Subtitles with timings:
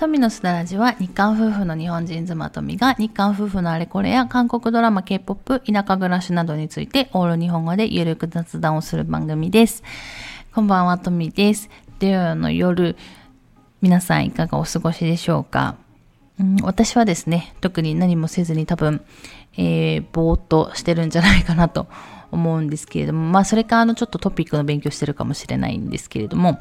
[0.00, 9.82] 富のすだらじは日韓夫婦の日本人妻富が日韓夫婦のあれこれや韓国ドラマ K-POP、田舎暮らしなどについてオール日本語でゆるく雑談をする番組です。
[10.54, 11.68] こんばんは、富です。
[11.98, 12.96] 土曜の夜、
[13.82, 15.76] 皆さんいかがお過ごしでしょうか、
[16.40, 19.04] うん、私はですね、特に何もせずに多分、
[19.58, 21.88] えー、ぼーっとしてるんじゃないかなと
[22.30, 26.58] 思うんですけれども、まあそれかあのちょっとトピックの勉強してるかもしれないんですけれども、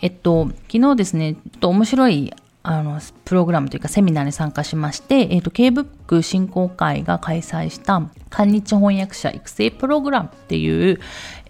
[0.00, 2.32] えっと、昨日ですね、ちょっと面白い
[2.70, 11.00] あのプログラムというかセミナーに参加しまして、えっと、K-BOOK 振興会が開催した韓日翻訳者育成プログラムっていう、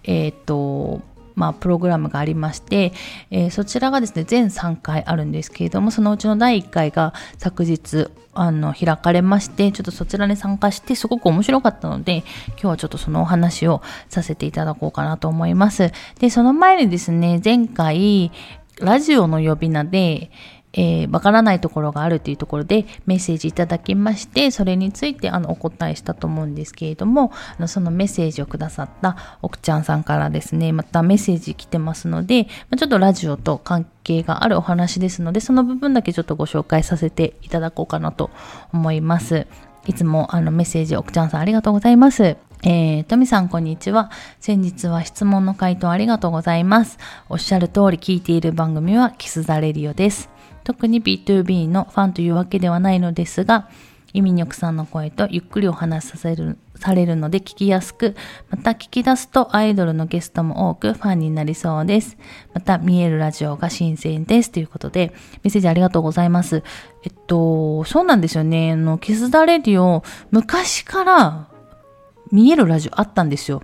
[0.05, 1.01] えっと、
[1.35, 2.93] まあ、プログラムがありまして、
[3.31, 15.91] えー、そちらがですね、全3回あるんですけれども、そのうちの第1回が昨日、あの、開かれまして、ちょっとそちらに参加して、すごく面白かったので、今日はちょっとそのお話をさせていただこうかなと思います。
[16.19, 18.31] で、その前にですね、前回、
[18.79, 20.31] ラジオの呼び名で、
[20.73, 38.29] えー、わからないところがあるというところでメッセージいただきまして、それについてあのお答えしたと思うんですけれども、あのそのメッセージをくださった奥ちゃんさんからですね、またメッセージ来てますので、ちょっとラジオと関係があるお話ですので、その部分だけちょっとご紹介させていただこうかなと
[38.73, 39.47] 思います。
[39.87, 42.37] いつもあのメッセージ奥ちゃんさんありがとうございます。
[42.61, 44.11] えー、トミさんこんにちは。
[44.39, 46.99] 先日は質問の回答ありがとうございます。
[47.29, 50.29] おっしゃる通り聞いている番組はキスザレディオです。
[50.69, 53.71] 特に B2B のファンというわけではないのですが、
[54.13, 58.15] イミニョクさんの声とゆっくりお話しさせる、されるので聞きやすく、
[58.51, 62.17] また聞き出すとアイドルのゲストも多くファンになりそうです。
[62.53, 64.51] また見えるラジオが新鮮です。
[64.51, 66.61] ということで、メッセージありがとうございます。
[67.03, 68.73] えっと、そうなんですよね。
[68.73, 71.47] あの、キスダレディオ、昔から
[72.31, 73.63] 見えるラジオあったんですよ。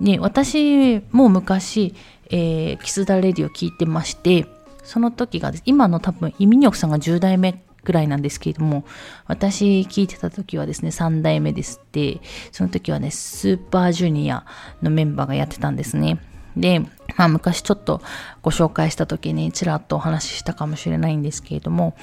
[0.00, 1.94] ね、私も昔、
[2.28, 4.46] えー、キスダレディオ聞いてまして、
[4.82, 8.84] その時が今の多分イミニョクさんが10代目ぐらいなんですけれども、
[9.26, 12.20] 私聞いてた時はですね、3代目ですって、
[12.52, 14.44] その時はね、スーパージュニア
[14.82, 16.18] のメンバーがやってたんですね。
[16.56, 16.80] で、
[17.16, 18.00] まあ昔ちょっと
[18.42, 21.96] ご紹介した時にちらっとお話ししたかもしれないんですけれども、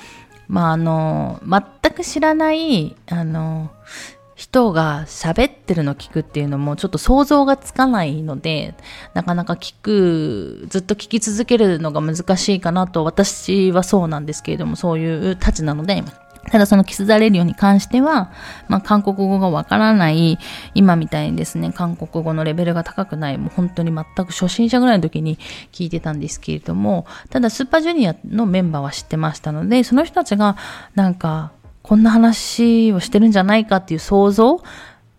[0.48, 3.72] まああの、全く知らない、あの、
[4.40, 8.74] 人が喋ってるの聞くっていうのもちょっと想像がつかないので、
[9.14, 16.06] なかなか聞く、ずっと聞き続けるのが難しいかなと、私はそうなんですけれども、そういうたちなので、
[16.52, 18.32] ただそのキスザレディオに関しては、
[18.70, 20.40] まあ韓国語がわからない、
[20.74, 25.38] 今みたいにですね、韓国語のレベルが高くない、もう本当に全く初心者ぐらいの時に
[25.74, 30.56] 聞いてたんですけれども、ただスーパージュニアのメンバーは知ってましたので、その人たちが
[30.96, 31.52] なんか
[31.90, 34.62] こんな話をしてるんじゃないかっていう想像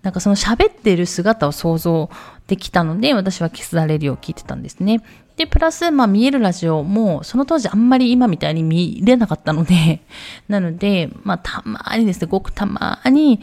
[0.02, 2.10] なんかその喋ってる姿を想像
[2.46, 5.02] できたので、私はキスダレディを聞いてたんですね。
[5.36, 10.00] で、プラス、まあ見えるラジオも、その当時あんまり今みたいに見れなかったので、
[10.46, 13.40] なので、まあたまにですね、ごくたまに、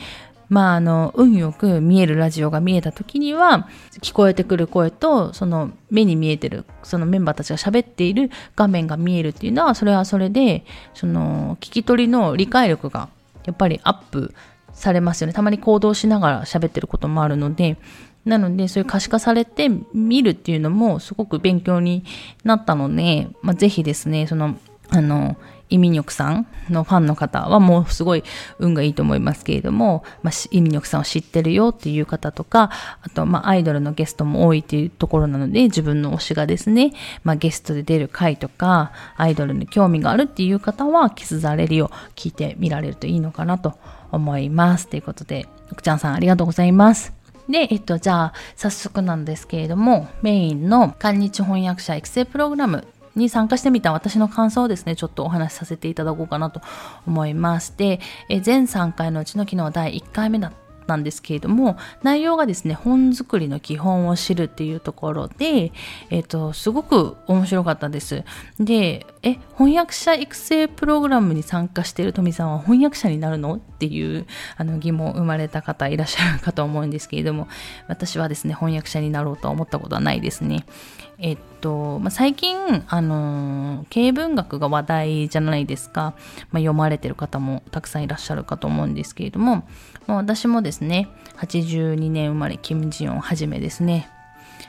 [0.48, 3.68] まああの、運よく見えるラジオが見えた時には、
[4.02, 13.10] 聞こえてくる声と、その目に見えてる、そのメンバーたちが喋っている画面が見えるっていうのは、それはそれで、その、聞き取りの理解力が
[13.48, 14.36] やっぱりアップ
[14.74, 15.34] されますよね。
[15.34, 17.78] たまに行動しながら喋ってることもあるので、
[18.26, 22.04] なので、そういう可視化されて見るっていうのもすごく勉強に
[22.44, 24.58] なったので、まあ、ぜひですね、その、
[24.90, 25.38] あの、
[25.70, 28.24] イミニョクさんのファンの方はもうすごい
[28.60, 43.78] 運がいいと思いますけれども、まあ、イミニョクさんを知ってるよっていう方とか、あと、まあ、アイドルのゲストも多いっていうところなので、自分の推しがですね、まあ、ゲストで出る回とか、アイドルに興味があるっていう方は、キスザレリを聞いてみられるといいのかなと
[44.12, 44.88] 思います。
[44.88, 47.14] ということで、奥ちゃんさんありがとうございます。
[47.50, 52.86] で、えっと、じゃあ、早速なんですけれども、メインの韓日翻訳者育成プログラム
[53.18, 56.62] に参加してみた私の感想をですね、ちょっとお話しさせていただこうかなと
[57.06, 60.52] 思いまして、え全3回のうちの昨日第1回目だっ
[60.88, 65.74] たんですけれども、内容がですね、本作りの基本を知るっていうところで、
[66.10, 68.24] えっ、と、すごく面白かったです。
[68.60, 74.26] で、え、翻訳者育成プログラムに参加している富さんは翻訳者になるのっていう
[74.56, 77.48] あの疑問生まれた方いらっしゃるかと思うんですけれども、
[77.88, 80.66] 私はですね、翻訳者になろうとは思ったことはないですね。
[81.20, 82.56] えっと、まあ、最近、
[82.88, 86.02] あの経文学が話題じゃないですか。
[86.02, 86.14] まあ、
[86.60, 89.68] 読まれてる方もたくさんいらっしゃるかと思うんですけれども、
[90.06, 94.10] まあ、私もですね、82年生まれ、キム・ジヨンはじめですね、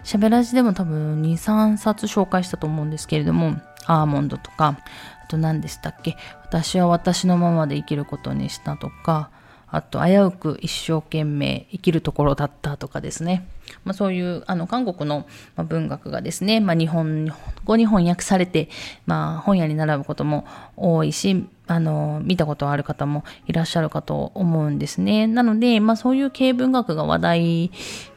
[0.05, 4.79] 喋らじでも多分2、3冊紹介したと思うんですけれども、アーモンドとか、
[5.25, 9.29] あと何でしたっけ、私は私のままで生きることにしたとか、
[9.71, 13.47] あと、危うく一生懸命生きるところだったとかですね。
[13.85, 15.27] まあ、そういう、あの、韓国の
[15.57, 17.33] 文学がですね、まあ、日本
[17.65, 18.69] 語に翻訳されて、
[19.07, 25.27] まあ、本屋に並ぶことも多いし、あの、見たことある方もいらっしゃるかと思うんですね。
[25.27, 27.71] なので、まあそういう経文学が話題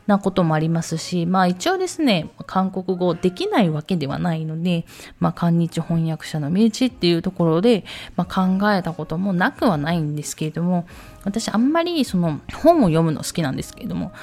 [0.07, 4.85] なこともありますし、まあ一応ですね、韓国語できないわけではないので、
[5.19, 7.83] まあ韓日翻訳者の身内っていうところで、
[8.15, 10.87] まあ、考えたこともなくはないんですけれども、
[11.25, 14.13] 私あんまりその本を読むの好きなんですけれども、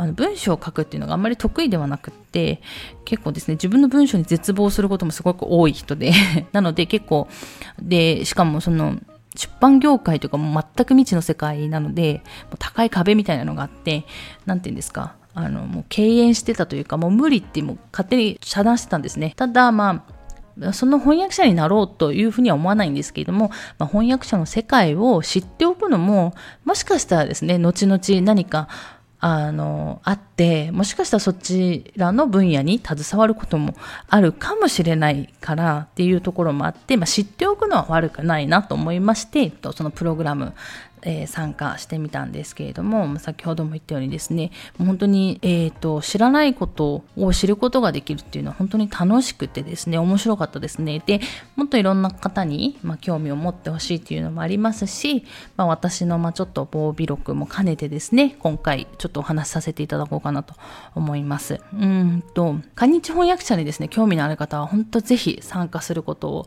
[0.00, 2.62] あの文章を書くっていうのがあんまり得意ではなくって
[3.04, 6.12] 結構ですね自分の文章に絶望することもすごく多い人で
[6.52, 7.28] なので結構
[7.78, 8.96] でしかもその
[9.36, 12.22] 出版業界とかも全く未知の世界なので
[12.58, 14.06] 高い壁みたいなのがあって
[14.46, 19.34] 何て言うんですかあのもう敬遠してたというかもう無理ってもう勝手に遮断してたんですね。
[19.36, 20.02] ただま
[20.62, 28.68] あその翻訳者になろうというふうには思わないんですけれども、まあ、翻訳者の世界を知っておくのももしかしたらですね後々何か
[29.22, 33.74] あの、あって、もしかしたらそちらの分野に携わることも
[34.08, 40.54] あるかもしれないからっていうところもあって、まあ、知っておくのは悪くないなと思いまして、そのプログラム
[41.02, 51.02] えー、参加してみたんですけれども、先ほども言ったようにですね、本当に、えーと、知らないことを知ることができるっていうのは本当に楽しくてですね、面白かったですね。
[51.04, 51.20] で、
[51.56, 55.24] もっといろんな方に、まあ、興味を持ってほしいっていうのもありますし、
[55.56, 60.54] まあ、私の、まあ、ちょっと防備録も兼ねてですね、今回ちょっとお話しさせていただこうかなと
[60.94, 61.60] 思います。
[61.72, 66.46] うんと、韓日翻訳者にですね、興味のある方は本当ぜひ参加することを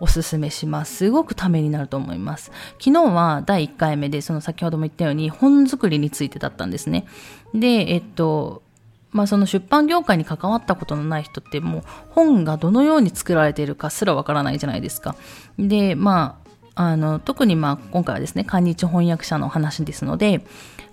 [0.00, 0.96] おすすめします。
[0.96, 2.50] すごくためになると思います。
[2.78, 7.06] 昨日は第1回目で、その先ほども言ったように本作りについてだったんですね。
[7.54, 8.62] で、えっと、
[9.10, 15.14] まあその出版業界に関わったことのない人ってもう本がどのように作られているかすらわからないじゃないですか。
[15.58, 16.40] で、ま
[16.74, 20.44] あ、あの、特にまあ今回はですね、韓日翻訳者の話ですので、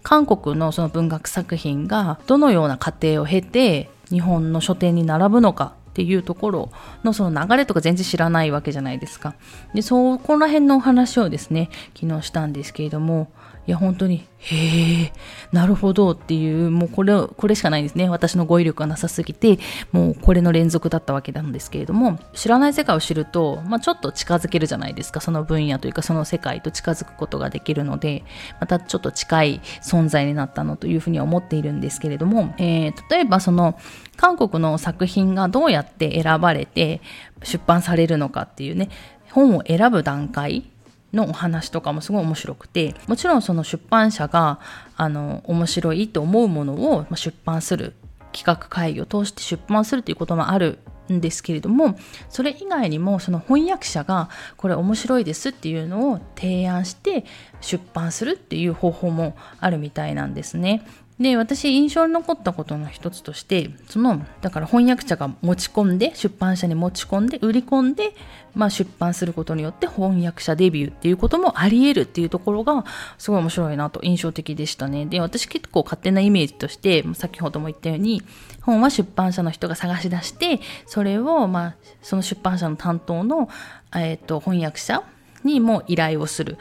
[0.04, 6.72] 韓国のその文学作品がどのような過程を経て日本の書店に並ぶのかっていうところ
[7.04, 9.36] のその流れとか全然知らないわけじゃないですか。
[9.74, 13.30] で、そこら辺のお話をですね、昨日したんですけれども、
[13.68, 15.13] いや、本当に、へえ、
[15.52, 18.10] なるほどっていう、もうこれ、これしかないんですね。
[18.10, 19.60] 私の語彙力がなさすぎて、
[19.92, 25.22] もうこれの連続だったわけなんですけれども、知らない世界を知ると、まあ、ちょっと近づけるじゃないですか。
[25.22, 28.24] その分野というか、その世界と近づくことができるので、
[28.60, 33.78] またちょっと近い存在になったのというふうに思っているんですけれども、えー、例えばその、
[34.18, 37.02] 韓国の作品がどうやって選ばれて
[37.44, 38.90] 出版されるのかっていうね、
[39.31, 40.72] 本を選ぶ段階
[41.13, 44.60] のお話とかもすごい面白くてもちろんその出版社が
[44.96, 47.94] あの面白いと思うものを出版する
[48.31, 50.80] 企画会議を通して出版するということもある
[51.12, 51.98] んですけれども
[52.30, 57.25] それ以外にもその翻訳者がこれ面白いですっていうのを提案して
[57.60, 60.86] 出版するっていう方法もあるみたいなんですね。
[61.21, 68.15] で、私印象に残ったことの一つとして、その、だから翻訳者が持ち込んで、出版社に持ち込んで、売り込んで、
[68.56, 72.85] まあ出版することによって翻訳者デビューっていうこともあり得るっていうところが、
[73.19, 75.06] すごい面白いなと印象的でしたね。
[75.06, 78.23] で、私結構勝手なイメージとして、先ほども言ったように、
[78.62, 83.47] 本は出版社の人が探し出して、それを、まあ、その出版社の担当の、
[83.95, 85.03] えっ、ー、と、翻訳者、
[85.44, 86.57] にも依頼をする。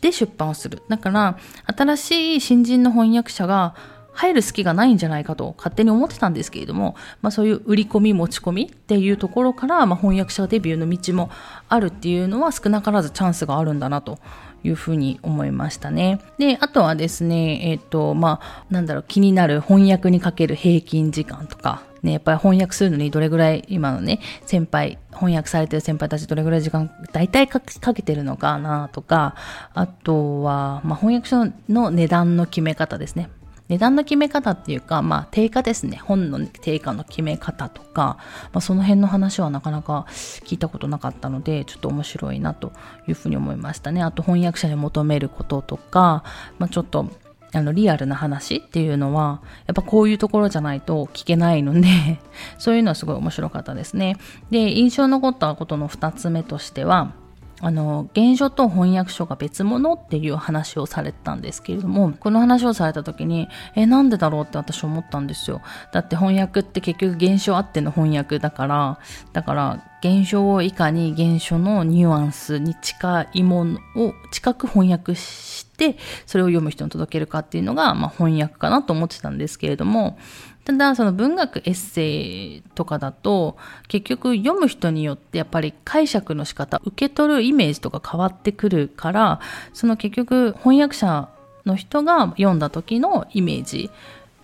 [0.00, 0.82] で出版をする。
[0.88, 3.74] だから、新しい新人の翻訳者が
[4.20, 11.30] 入る隙がないんじゃないかと勝手に思ってたんですけれども、まあ、そういう売り込み持ち込みっていうところから、まあ、翻訳者デビューの道も
[11.70, 14.18] あるっていうのは少なからずチャンスがあるんだなと
[14.62, 16.20] いうふうに思いましたね。
[16.36, 29.34] で、あとはですね、えっ、ー、と、まあ、なんだろう、気になる翻訳にかける平均時間とか、ね、やっぱり翻訳するのにどれぐらい、今のね、先輩、翻訳されてる先輩たちどれぐらい時間、大体かけてるのかなとか、
[29.72, 33.30] あとは、まあ、翻訳書の値段の決め方ですね。
[33.70, 35.96] 値段の決め方っていうか、まあ、定価ですね。
[35.96, 38.18] 本の定価の決め方とか、
[38.52, 42.72] まあ、その辺の話はなかなか聞いたことなかったので、ちょっと面白いなと
[43.06, 44.02] いうふうに思いましたね。
[44.02, 46.24] あと、翻訳者に求めることとか、
[46.58, 47.08] まあ、ちょっと、
[47.52, 52.18] あの、リアルな話っていうのは、やっぱこういうところじゃないと聞けないので
[52.58, 54.16] そういうのはすごい面白かったですね。
[54.50, 57.12] で、印象に残ったことの2つ目としては、
[57.60, 65.60] あの、原書と翻訳書が別物っていう話をされてたんですけれども、この話をされた時に、え、なんでだろうって私思ったんですよ。
[65.92, 68.98] だって翻訳って結局原書あっての翻訳だから、
[69.32, 80.18] だから原書をいかに原書のニュアンスに近いものを近く翻訳して、それを読む人に届けるかっていうのが、まあ、翻訳かなと思ってたんですけれども、
[80.64, 83.56] ただその文学エッセイとかだと
[83.88, 89.40] 結局読む人によってやっぱり解釈の仕方受け取るイメージとか変わってくるから
[89.72, 91.28] その結局翻訳者
[91.64, 93.90] の人が読んだ時のイメージ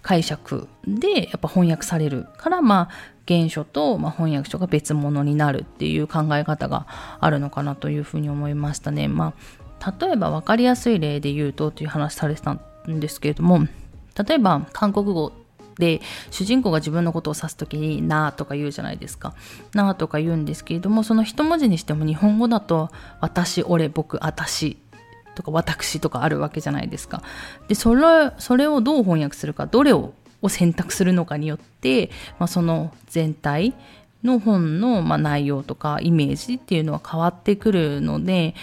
[0.03, 6.87] 解釈でやっぱ翻訳されるからまあ原書と、まあ、翻訳書が別物になるっていう考え方が
[7.21, 9.09] あるのかなというふうに思いましたね。
[9.09, 9.35] ま
[9.81, 12.61] あ、例えば分かりやすい例で言うとという話されてたん
[13.01, 13.67] ですけれども
[14.27, 15.33] 例えば韓国語
[15.79, 19.35] で主人公が自分のことを指す時に「な」とか言うじゃないですか
[19.75, 22.91] 「な」とか言うんですけれどもその一文字にしても日本語だと
[23.21, 24.79] 「私」「俺」「僕」「私」
[25.35, 27.23] とか「私」とかあるわけじゃないですか。
[27.69, 30.15] でそれそれをどう翻訳するかどれを
[30.47, 33.75] を選択するのかによって、まあ、その全体
[34.25, 38.55] の本の、まあ、内容とかイメージっていうのは変わってくるので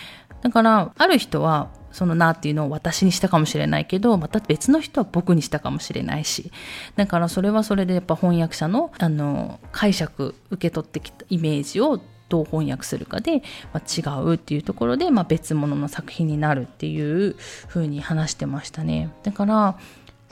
[0.42, 6.52] だからある人はそのなっていうのを私にしたかもしれないけどまた別の人は僕にしたかもしれないし
[6.96, 17.36] だからそれはそれでやっぱ翻訳者のあの解釈受け取ってきたイメージをどう翻訳するかで、まあ、違うっていうところで、まあ、別物の作品になるっていう
[17.68, 19.12] 風に話してましたね。
[19.22, 19.78] だから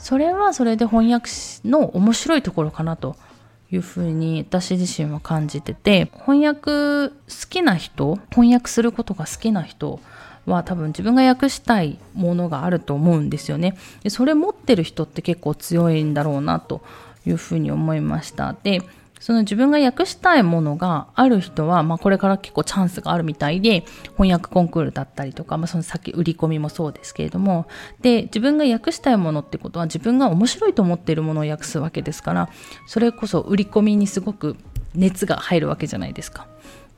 [0.02, 1.30] それはそれで翻訳
[1.64, 3.16] の面白いところかなと
[3.72, 7.14] いうふうに私自身は感じてて翻訳好
[7.50, 10.00] きな人翻訳することが好きな人
[10.48, 13.78] は多分自分が訳したいものがあると思うんですよね。
[14.02, 16.82] でそれ持ってる人って結構強いんだろうなと
[17.28, 18.56] いうふうに思いました。
[18.64, 18.82] で
[19.22, 23.86] その自分が訳したいものがある人は、まあ、これから結構チャンスがあるみたいで、
[24.18, 27.68] 翻訳コンクールだったりとか、まあ、その先売り込みもそうですけれども、
[28.02, 32.50] で、自分が訳したいものってことは自分が面白いと思っているものを訳すわけですから、
[32.88, 34.58] それこそ売り込みにすごく
[34.96, 36.48] 熱が入るわけじゃないですか。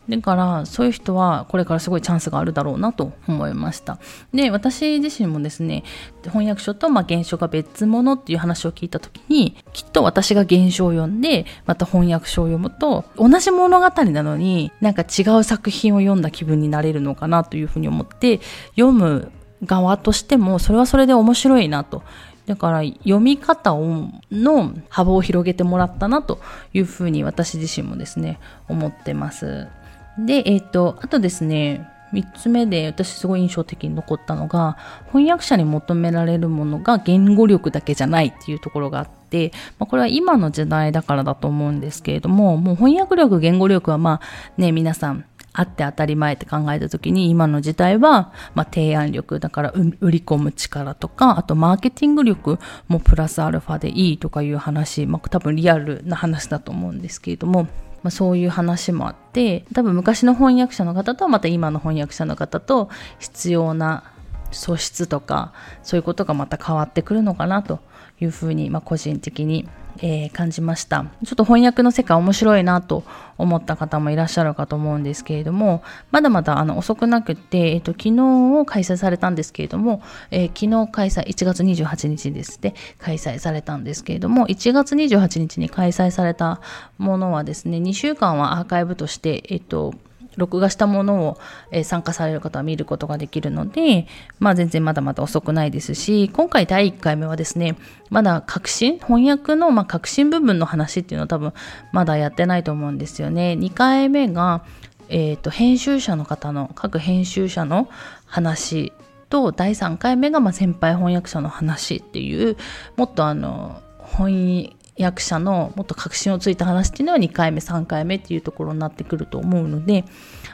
[0.10, 4.00] だからそういう人はこれからすごいチャンスがあるだろうなと思いました
[4.34, 5.84] で私自身もですね
[6.24, 18.42] 翻訳書とまあ原書が別物っていう話を聞いた時にきっと私が原書を読んでまた翻訳書を読むと同じ物語なのになんか違う作品を読んだ気分になれるのかなというふうに思って
[18.76, 19.32] 読む
[19.64, 22.04] 側としてもそれはそれで面白いなと
[22.46, 26.42] だから読み方をの幅を広げてもらったなと
[26.74, 29.68] いうふうに私自身もですね思ってます。
[30.18, 34.78] で、えっ、ー、と、あとですね、3つ目で私すごい印象的に残ったのが
[35.12, 57.68] 翻訳者に求められるものが言語力だけじゃないっていうところがあって、まあ、これは今の時代だからだと思うんですけれどももう翻訳力言語力はまあね皆さんあって当たり前って考えた時に今の時代は、まあ、提案力だから売り込む力とかあとマーケティング力もプラスアルファでいいとかいう話、まあ、多分リアルな話だと思うんですけれども
[58.04, 64.04] まあ、そういう話もあって多分昔の翻訳者の方とまた今の翻訳者の方と必要な
[64.52, 67.80] 素質とかそういうことがまた変わってくるのかなと
[68.20, 69.68] いうふうに、まあ、個人的に
[70.06, 71.06] えー、感じました。
[71.26, 73.06] ちょっと翻訳の世界面白いなと
[73.38, 75.82] 思った方もいらっしゃるかと思うんですけれども、
[76.12, 86.60] まだまだあの遅くなくて、えっ、ー、と、昨日を開催されたんですけれども、えー、昨日開催、1月28日ですね、開催されたんですけれども、1月28日に開催された
[86.98, 89.94] ものはですね、2週間はアーカイブとして、えっ、と、
[90.38, 91.38] 録画したものを、
[91.72, 94.08] えー、参加される方は見ることができるので、
[94.40, 97.76] まあ全然まだまだ遅くないですし、今回第1回目はですね、
[98.10, 101.54] まだ革新、翻訳の、まあ、革新部分の話っていうのは多分
[101.92, 103.58] まだやってないと思うんですよね。
[103.60, 104.64] 2回目が、
[105.10, 107.90] えっ、ー、と、編集者の方の、各編集者の
[108.26, 108.94] 話
[109.30, 112.58] と、第3回目が、まあ、先輩翻訳者の話っていう、
[112.96, 113.82] もっとあの、
[114.16, 120.06] 翻役者のもっと確信をついた話っていうのは2回目3回目っていうところになってくると思うので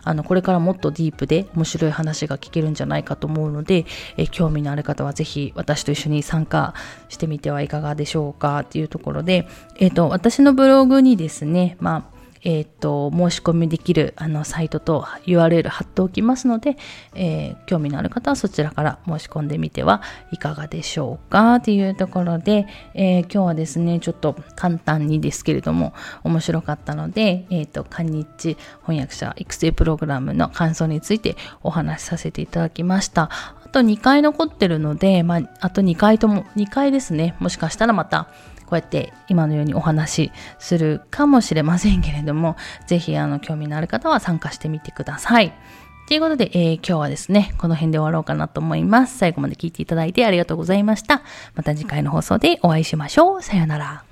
[0.04, 3.86] あのこれからもっとディープで面白い話が聞けるんじゃないかと思うので、
[4.18, 6.74] え興味のある方はぜひ私と一緒に参加
[7.10, 16.78] してみてはいかがでしょうかっていうところで、えー、と私のブログにですね、まあえっ、ー、と、申し込みできるあのサイトと URL 貼っておきますので、
[17.16, 25.94] えー、興味のある方はそちらから申し込んでみてはいかがでしょうかというところで、えー、今日はですね、ちょっと簡単にですけれども
[26.24, 33.30] 面白かったので、えっ、と、韓日翻訳者育成プログラムの感想についてお話しさせていただきました。
[33.70, 38.28] あと2回残ってるので、まあ、あと2回とも、2回ですね、もしかしたらまた
[38.66, 42.56] こうやって今のようにお話しするかもしれませんけれども、
[42.88, 45.54] ぜひあの興味のある方は参加してみてください。
[46.08, 49.20] ということで、えー、今日はですね、この辺で終わろうかなと思います。
[49.20, 51.22] 最後まで聞いていただいてありがとうございました。
[51.54, 53.42] また次回の放送でお会いしましょう。
[53.44, 54.09] さようなら。